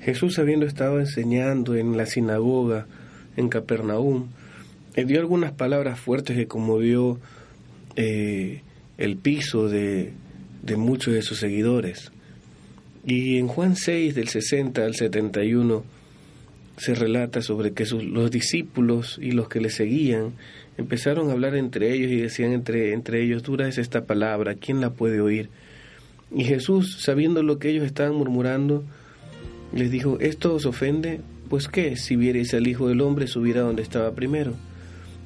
[0.00, 2.86] Jesús, habiendo estado enseñando en la sinagoga
[3.36, 4.28] en Capernaum,
[4.94, 7.18] eh, dio algunas palabras fuertes que conmovió
[7.96, 8.62] eh,
[8.96, 10.12] el piso de,
[10.62, 12.12] de muchos de sus seguidores.
[13.04, 15.84] Y en Juan 6, del 60 al 71,
[16.78, 20.32] se relata sobre que sus, los discípulos y los que le seguían
[20.76, 24.80] empezaron a hablar entre ellos y decían entre, entre ellos, dura es esta palabra, ¿quién
[24.80, 25.48] la puede oír?
[26.34, 28.84] Y Jesús, sabiendo lo que ellos estaban murmurando,
[29.72, 31.20] les dijo, ¿esto os ofende?
[31.48, 34.54] Pues qué, si viereis al Hijo del Hombre subir a donde estaba primero.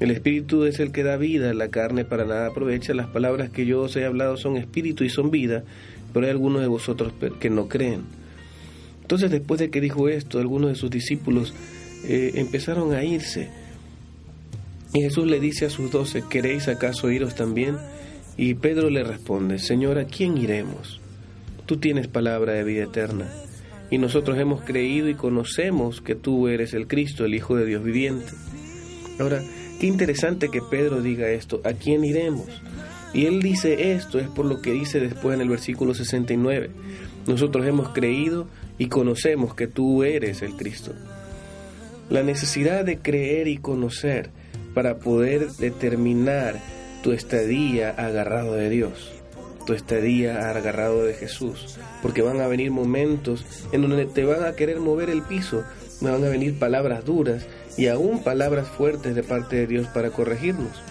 [0.01, 2.93] El Espíritu es el que da vida, la carne para nada aprovecha.
[2.95, 5.63] Las palabras que yo os he hablado son espíritu y son vida,
[6.13, 8.03] pero hay algunos de vosotros que no creen.
[9.03, 11.55] Entonces después de que dijo esto, algunos de sus discípulos
[12.05, 13.49] eh, empezaron a irse.
[14.93, 17.77] Y Jesús le dice a sus doce, ¿queréis acaso iros también?
[18.37, 21.01] Y Pedro le responde, Señor, ¿a quién iremos?
[21.67, 23.31] Tú tienes palabra de vida eterna
[23.93, 27.85] y nosotros hemos creído y conocemos que tú eres el Cristo, el Hijo de Dios
[27.85, 28.33] viviente.
[29.21, 29.43] Ahora,
[29.79, 32.47] qué interesante que Pedro diga esto, ¿a quién iremos?
[33.13, 36.71] Y él dice esto, es por lo que dice después en el versículo 69,
[37.27, 40.95] nosotros hemos creído y conocemos que tú eres el Cristo.
[42.09, 44.31] La necesidad de creer y conocer
[44.73, 46.59] para poder determinar
[47.03, 49.22] tu estadía agarrado de Dios
[49.65, 54.55] tu estadía agarrado de Jesús, porque van a venir momentos en donde te van a
[54.55, 55.65] querer mover el piso,
[56.01, 57.47] van a venir palabras duras
[57.77, 60.83] y aún palabras fuertes de parte de Dios para corregirnos.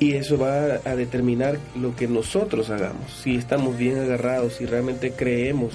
[0.00, 5.12] Y eso va a determinar lo que nosotros hagamos, si estamos bien agarrados, si realmente
[5.12, 5.74] creemos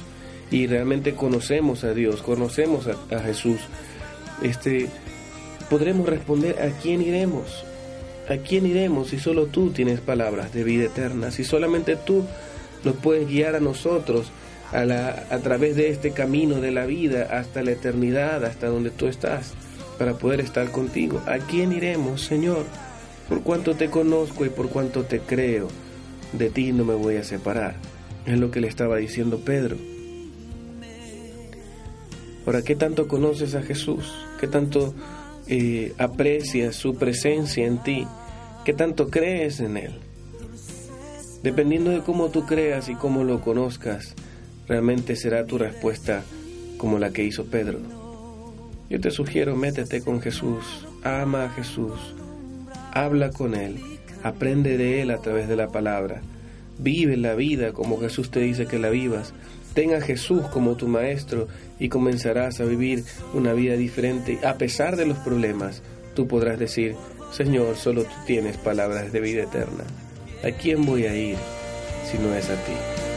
[0.52, 3.60] y realmente conocemos a Dios, conocemos a, a Jesús.
[4.42, 4.88] Este,
[5.70, 7.64] podremos responder a quién iremos,
[8.30, 11.32] ¿A quién iremos si solo tú tienes palabras de vida eterna?
[11.32, 12.24] Si solamente tú
[12.84, 14.28] nos puedes guiar a nosotros
[14.72, 18.92] a, la, a través de este camino de la vida hasta la eternidad, hasta donde
[18.92, 19.54] tú estás,
[19.98, 21.22] para poder estar contigo.
[21.26, 22.66] ¿A quién iremos, Señor?
[23.28, 25.68] Por cuanto te conozco y por cuanto te creo,
[26.34, 27.76] de ti no me voy a separar.
[28.28, 29.76] Es lo que le estaba diciendo Pedro.
[32.46, 34.14] Ahora, ¿qué tanto conoces a Jesús?
[34.40, 34.94] ¿Qué tanto
[35.50, 38.08] eh, aprecias su presencia en ti?
[38.64, 39.94] ¿Qué tanto crees en Él?
[41.44, 44.14] Dependiendo de cómo tú creas y cómo lo conozcas,
[44.68, 46.24] realmente será tu respuesta
[46.78, 47.80] como la que hizo Pedro.
[48.90, 52.16] Yo te sugiero, métete con Jesús, ama a Jesús,
[52.92, 53.78] habla con Él,
[54.24, 56.22] aprende de Él a través de la palabra,
[56.78, 59.34] vive la vida como Jesús te dice que la vivas,
[59.74, 61.48] ten a Jesús como tu maestro
[61.80, 63.04] y comenzarás a vivir
[63.34, 64.40] una vida diferente.
[64.44, 65.82] A pesar de los problemas,
[66.16, 66.96] tú podrás decir,
[67.32, 69.84] Señor, solo tú tienes palabras de vida eterna.
[70.44, 71.38] ¿A quién voy a ir
[72.10, 73.09] si no es a ti?